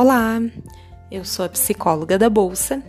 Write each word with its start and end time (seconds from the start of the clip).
Olá, 0.00 0.40
eu 1.10 1.24
sou 1.24 1.44
a 1.44 1.48
psicóloga 1.48 2.16
da 2.16 2.30
Bolsa 2.30 2.80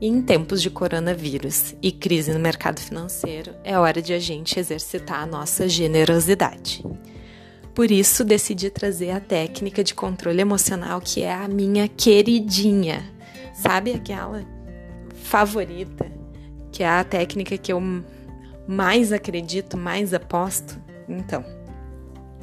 e 0.00 0.06
em 0.06 0.22
tempos 0.22 0.62
de 0.62 0.70
coronavírus 0.70 1.74
e 1.82 1.90
crise 1.90 2.32
no 2.32 2.38
mercado 2.38 2.78
financeiro 2.78 3.52
é 3.64 3.76
hora 3.76 4.00
de 4.00 4.12
a 4.12 4.18
gente 4.20 4.56
exercitar 4.56 5.24
a 5.24 5.26
nossa 5.26 5.68
generosidade. 5.68 6.84
Por 7.74 7.90
isso, 7.90 8.24
decidi 8.24 8.70
trazer 8.70 9.10
a 9.10 9.18
técnica 9.18 9.82
de 9.82 9.92
controle 9.92 10.40
emocional 10.40 11.00
que 11.00 11.24
é 11.24 11.34
a 11.34 11.48
minha 11.48 11.88
queridinha, 11.88 13.02
sabe 13.52 13.92
aquela 13.92 14.46
favorita, 15.24 16.12
que 16.70 16.84
é 16.84 16.88
a 16.88 17.02
técnica 17.02 17.58
que 17.58 17.72
eu 17.72 17.82
mais 18.68 19.12
acredito, 19.12 19.76
mais 19.76 20.14
aposto. 20.14 20.80
Então, 21.08 21.44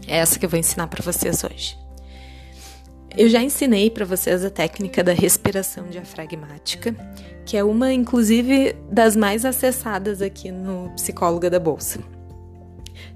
é 0.06 0.18
essa 0.18 0.38
que 0.38 0.46
eu 0.46 0.50
vou 0.50 0.60
ensinar 0.60 0.88
para 0.88 1.02
vocês 1.02 1.42
hoje. 1.42 1.87
Eu 3.18 3.28
já 3.30 3.42
ensinei 3.42 3.90
para 3.90 4.06
vocês 4.06 4.46
a 4.46 4.50
técnica 4.52 5.04
da 5.04 5.12
respiração 5.12 5.88
diafragmática, 5.88 6.96
que 7.48 7.58
é 7.58 7.64
uma, 7.64 7.92
inclusive, 7.92 8.76
das 8.92 9.16
mais 9.16 9.44
acessadas 9.44 10.22
aqui 10.22 10.52
no 10.52 10.92
Psicóloga 10.92 11.50
da 11.50 11.60
Bolsa. 11.60 12.00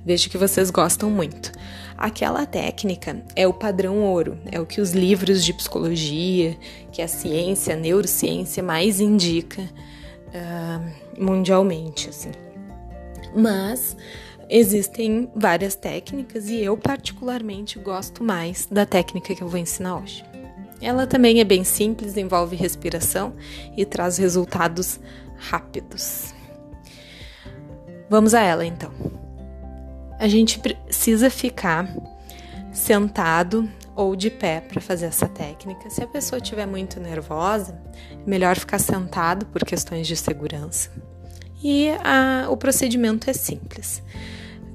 Vejo 0.04 0.28
que 0.28 0.40
vocês 0.40 0.72
gostam 0.72 1.08
muito. 1.12 1.52
Aquela 1.96 2.48
técnica 2.48 3.24
é 3.36 3.48
o 3.48 3.54
padrão 3.54 4.00
ouro, 4.00 4.40
é 4.52 4.60
o 4.60 4.66
que 4.66 4.82
os 4.82 4.90
livros 4.90 5.46
de 5.46 5.54
psicologia, 5.54 6.58
que 6.92 7.04
a 7.04 7.08
ciência, 7.08 7.76
a 7.76 7.78
neurociência 7.78 8.64
mais 8.64 9.00
indica 9.00 9.62
uh, 9.62 11.24
mundialmente, 11.24 12.10
assim. 12.10 12.32
Mas 13.36 13.96
Existem 14.54 15.32
várias 15.34 15.76
técnicas 15.76 16.50
e 16.50 16.58
eu, 16.58 16.76
particularmente, 16.76 17.80
gosto 17.80 18.22
mais 18.22 18.68
da 18.70 18.86
técnica 18.86 19.34
que 19.34 19.42
eu 19.42 19.48
vou 19.48 19.58
ensinar 19.58 19.96
hoje. 19.96 20.26
Ela 20.82 21.08
também 21.08 21.40
é 21.40 21.46
bem 21.46 21.64
simples, 21.64 22.18
envolve 22.18 22.58
respiração 22.58 23.34
e 23.78 23.86
traz 23.86 24.18
resultados 24.18 25.00
rápidos. 25.38 26.34
Vamos 28.10 28.34
a 28.34 28.42
ela 28.42 28.66
então. 28.66 28.92
A 30.20 30.28
gente 30.28 30.60
precisa 30.60 31.30
ficar 31.30 31.88
sentado 32.74 33.70
ou 33.96 34.18
de 34.18 34.30
pé 34.30 34.60
para 34.60 34.82
fazer 34.82 35.06
essa 35.06 35.30
técnica. 35.30 35.90
Se 35.90 36.04
a 36.04 36.08
pessoa 36.08 36.42
estiver 36.42 36.68
muito 36.68 37.00
nervosa, 37.00 37.82
é 38.12 38.30
melhor 38.30 38.58
ficar 38.58 38.80
sentado 38.80 39.46
por 39.46 39.64
questões 39.64 40.08
de 40.08 40.18
segurança. 40.18 40.92
E 41.64 41.88
a, 42.04 42.48
o 42.50 42.58
procedimento 42.58 43.30
é 43.30 43.34
simples. 43.34 44.04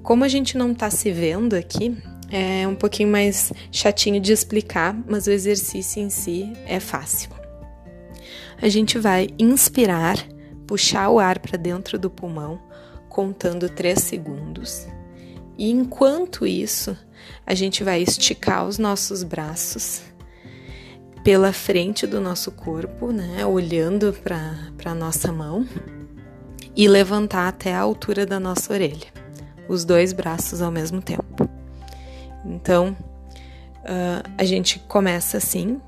Como 0.07 0.23
a 0.23 0.29
gente 0.29 0.57
não 0.57 0.71
está 0.71 0.89
se 0.89 1.11
vendo 1.11 1.55
aqui, 1.55 2.01
é 2.31 2.65
um 2.69 2.77
pouquinho 2.77 3.09
mais 3.09 3.53
chatinho 3.73 4.21
de 4.21 4.33
explicar, 4.33 4.97
mas 5.05 5.27
o 5.27 5.33
exercício 5.33 6.01
em 6.01 6.09
si 6.09 6.53
é 6.65 6.79
fácil. 6.79 7.29
A 8.63 8.69
gente 8.69 9.01
vai 9.01 9.27
inspirar, 9.37 10.17
puxar 10.65 11.09
o 11.09 11.19
ar 11.19 11.41
para 11.41 11.59
dentro 11.59 11.99
do 11.99 12.09
pulmão, 12.09 12.63
contando 13.09 13.69
3 13.69 13.99
segundos. 13.99 14.87
E 15.59 15.73
enquanto 15.73 16.47
isso, 16.47 16.97
a 17.45 17.53
gente 17.53 17.83
vai 17.83 18.01
esticar 18.01 18.65
os 18.65 18.79
nossos 18.79 19.25
braços 19.25 20.03
pela 21.25 21.53
frente 21.53 22.07
do 22.07 22.21
nosso 22.21 22.53
corpo, 22.53 23.11
né, 23.11 23.45
olhando 23.45 24.13
para 24.13 24.71
a 24.85 24.95
nossa 24.95 25.33
mão 25.33 25.67
e 26.77 26.87
levantar 26.87 27.49
até 27.49 27.75
a 27.75 27.81
altura 27.81 28.25
da 28.25 28.39
nossa 28.39 28.73
orelha 28.73 29.26
os 29.69 29.85
dois 29.85 30.13
braços 30.13 30.61
ao 30.63 30.71
mesmo 30.71 31.01
tempo. 31.01 31.49
Então, 32.45 32.97
uh, 33.83 34.31
a 34.39 34.45
gente 34.45 34.79
começa 34.81 35.37
assim, 35.39 35.81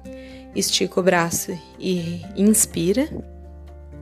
estica 0.55 1.01
o 1.01 1.03
braço 1.03 1.57
e 1.79 2.23
inspira, 2.37 3.09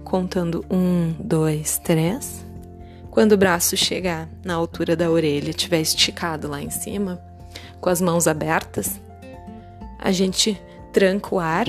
contando 0.04 0.64
um, 0.70 1.14
dois, 1.18 1.78
três. 1.78 2.44
Quando 3.10 3.32
o 3.32 3.36
braço 3.36 3.76
chegar 3.76 4.28
na 4.44 4.54
altura 4.54 4.94
da 4.94 5.10
orelha, 5.10 5.50
estiver 5.50 5.80
esticado 5.80 6.48
lá 6.48 6.62
em 6.62 6.70
cima, 6.70 7.20
com 7.80 7.88
as 7.88 8.00
mãos 8.00 8.26
abertas, 8.26 9.00
a 9.98 10.12
gente 10.12 10.60
tranca 10.92 11.34
o 11.34 11.38
ar 11.38 11.66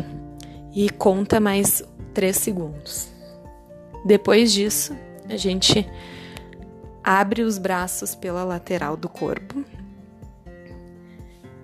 e 0.73 0.89
conta 0.89 1.39
mais 1.39 1.83
três 2.13 2.37
segundos. 2.37 3.09
Depois 4.05 4.53
disso, 4.53 4.95
a 5.29 5.35
gente 5.35 5.87
Abre 7.09 7.41
os 7.43 7.57
braços 7.57 8.13
pela 8.15 8.43
lateral 8.43 8.97
do 8.97 9.07
corpo, 9.07 9.63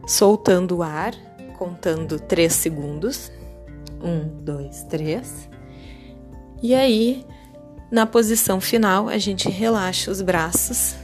soltando 0.07 0.77
o 0.77 0.81
ar, 0.81 1.13
contando 1.57 2.17
3 2.17 2.53
segundos. 2.53 3.29
1, 4.01 4.41
2, 4.41 4.83
3. 4.83 5.49
E 6.61 6.73
aí, 6.73 7.25
na 7.91 8.05
posição 8.05 8.61
final, 8.61 9.09
a 9.09 9.17
gente 9.17 9.49
relaxa 9.49 10.09
os 10.09 10.21
braços, 10.21 10.95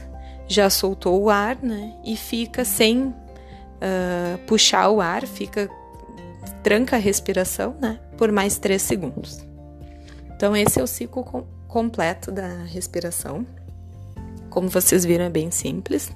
já 0.48 0.70
soltou 0.70 1.20
o 1.20 1.28
ar, 1.28 1.58
né? 1.62 1.94
E 2.02 2.16
fica 2.16 2.64
sem 2.64 3.08
uh, 3.08 4.38
puxar 4.46 4.88
o 4.88 5.02
ar, 5.02 5.26
fica 5.26 5.68
tranca 6.62 6.96
a 6.96 6.98
respiração, 6.98 7.76
né? 7.78 8.00
Por 8.16 8.32
mais 8.32 8.56
3 8.56 8.80
segundos. 8.80 9.44
Então, 10.34 10.56
esse 10.56 10.80
é 10.80 10.82
o 10.82 10.86
ciclo 10.86 11.22
com, 11.24 11.44
completo 11.68 12.32
da 12.32 12.64
respiração. 12.64 13.46
Como 14.50 14.68
vocês 14.68 15.04
viram, 15.04 15.24
é 15.24 15.30
bem 15.30 15.50
simples. 15.50 16.10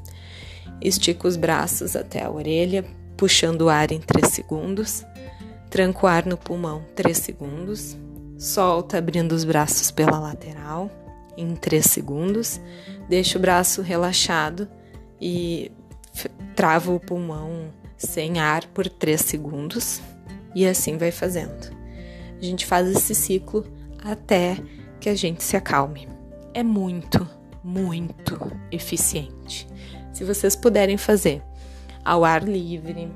Estica 0.81 1.27
os 1.29 1.37
braços 1.37 1.97
até 1.97 2.25
a 2.25 2.31
orelha, 2.31 2.85
puxando 3.17 3.63
o 3.63 3.69
ar 3.69 3.93
em 3.93 4.01
3 4.01 4.29
segundos. 4.29 5.05
Tranca 5.71 6.05
o 6.05 6.09
ar 6.09 6.27
no 6.27 6.37
pulmão 6.37 6.85
3 6.95 7.17
segundos. 7.17 7.97
Solta 8.37 8.99
abrindo 8.99 9.33
os 9.33 9.45
braços 9.45 9.91
pela 9.91 10.19
lateral 10.19 10.91
em 11.37 11.55
3 11.55 11.85
segundos. 11.85 12.61
Deixa 13.09 13.39
o 13.39 13.41
braço 13.41 13.81
relaxado 13.83 14.69
e 15.21 15.71
trava 16.55 16.93
o 16.93 17.01
pulmão 17.01 17.71
sem 17.97 18.41
ar 18.41 18.67
por 18.67 18.89
3 18.89 19.21
segundos. 19.21 20.01
E 20.55 20.67
assim 20.67 20.97
vai 20.97 21.11
fazendo. 21.11 21.73
A 22.39 22.45
gente 22.45 22.67
faz 22.67 22.89
esse 22.89 23.15
ciclo 23.15 23.65
até 24.05 24.57
que 25.01 25.09
a 25.09 25.15
gente 25.15 25.43
se 25.43 25.57
acalme. 25.57 26.09
É 26.53 26.63
muito 26.63 27.27
muito 27.65 28.39
eficiente. 28.71 29.67
Se 30.13 30.23
vocês 30.23 30.55
puderem 30.55 30.99
fazer 30.99 31.43
ao 32.05 32.25
ar 32.25 32.45
livre, 32.45 33.11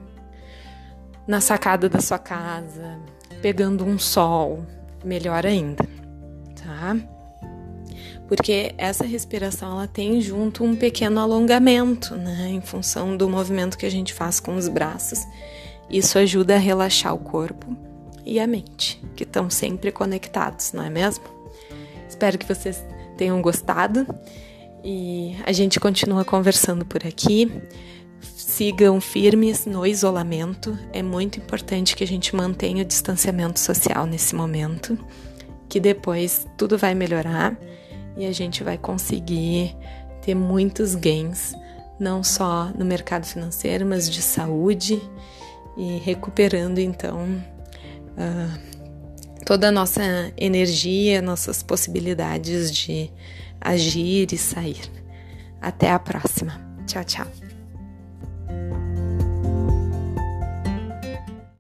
na 1.27 1.41
sacada 1.41 1.89
da 1.89 2.01
sua 2.01 2.19
casa, 2.19 2.99
pegando 3.43 3.85
um 3.85 3.99
sol, 3.99 4.65
melhor 5.05 5.45
ainda, 5.45 5.85
tá? 6.57 6.97
Porque 8.27 8.75
essa 8.79 9.05
respiração 9.05 9.73
ela 9.73 9.87
tem 9.87 10.21
junto 10.21 10.65
um 10.65 10.75
pequeno 10.75 11.21
alongamento, 11.21 12.15
né, 12.17 12.49
em 12.49 12.61
função 12.61 13.17
do 13.17 13.29
movimento 13.29 13.77
que 13.77 13.87
a 13.87 13.91
gente 13.91 14.13
faz 14.13 14.41
com 14.41 14.57
os 14.57 14.69
braços. 14.69 15.21
Isso 15.91 16.19
ajuda 16.19 16.57
a 16.57 16.59
relaxar 16.59 17.15
o 17.15 17.19
corpo 17.19 17.77
e 18.25 18.41
a 18.41 18.47
mente, 18.47 19.03
que 19.15 19.25
estão 19.25 19.49
sempre 19.49 19.91
conectados, 19.91 20.73
não 20.73 20.85
é 20.85 20.91
mesmo? 20.91 21.25
Espero 22.09 22.37
que 22.37 22.47
vocês 22.47 22.83
tenham 23.19 23.43
gostado 23.43 24.07
e 24.83 25.37
a 25.45 25.53
gente 25.53 25.79
continua 25.79 26.25
conversando 26.25 26.87
por 26.87 27.05
aqui. 27.05 27.53
Sigam 28.37 29.01
firmes 29.01 29.67
no 29.67 29.85
isolamento. 29.85 30.79
É 30.93 31.03
muito 31.03 31.39
importante 31.39 31.95
que 31.95 32.05
a 32.05 32.07
gente 32.07 32.35
mantenha 32.35 32.83
o 32.83 32.87
distanciamento 32.87 33.59
social 33.59 34.07
nesse 34.07 34.35
momento, 34.35 34.97
que 35.69 35.79
depois 35.79 36.47
tudo 36.57 36.79
vai 36.79 36.95
melhorar 36.95 37.59
e 38.17 38.25
a 38.25 38.33
gente 38.33 38.65
vai 38.65 38.79
conseguir 38.79 39.77
ter 40.23 40.35
muitos 40.35 40.95
gains, 40.95 41.55
não 41.99 42.23
só 42.23 42.71
no 42.77 42.85
mercado 42.85 43.27
financeiro, 43.27 43.85
mas 43.85 44.09
de 44.09 44.23
saúde 44.23 45.01
e 45.77 45.99
recuperando 45.99 46.79
então 46.79 47.25
uh, 48.17 48.68
toda 49.49 49.69
a 49.69 49.73
nossa 49.73 50.03
energia, 50.37 51.23
nossas 51.23 51.63
possibilidades 51.63 52.71
de 52.71 53.11
agir 53.59 54.31
e 54.31 54.37
sair. 54.37 54.83
Até 55.59 55.91
a 55.91 55.99
próxima. 55.99 56.61
Tchau, 56.87 57.03
tchau. 57.03 57.48